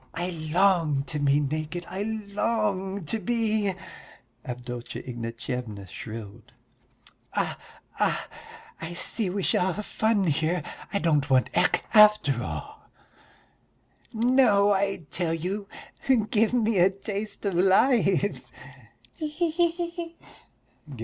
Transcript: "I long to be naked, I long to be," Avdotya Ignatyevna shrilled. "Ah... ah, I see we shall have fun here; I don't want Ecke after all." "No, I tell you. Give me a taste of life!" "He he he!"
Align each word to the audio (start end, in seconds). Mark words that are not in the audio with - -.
"I 0.15 0.31
long 0.51 1.03
to 1.03 1.19
be 1.19 1.39
naked, 1.39 1.85
I 1.87 2.01
long 2.01 3.05
to 3.05 3.19
be," 3.19 3.71
Avdotya 4.43 5.03
Ignatyevna 5.03 5.85
shrilled. 5.87 6.53
"Ah... 7.35 7.55
ah, 7.99 8.27
I 8.81 8.93
see 8.93 9.29
we 9.29 9.43
shall 9.43 9.73
have 9.73 9.85
fun 9.85 10.23
here; 10.23 10.63
I 10.91 10.97
don't 10.97 11.29
want 11.29 11.51
Ecke 11.53 11.81
after 11.93 12.41
all." 12.41 12.89
"No, 14.11 14.71
I 14.73 15.05
tell 15.11 15.35
you. 15.35 15.67
Give 16.31 16.51
me 16.51 16.79
a 16.79 16.89
taste 16.89 17.45
of 17.45 17.53
life!" 17.53 18.41
"He 19.13 19.27
he 19.27 19.49
he!" 19.69 20.15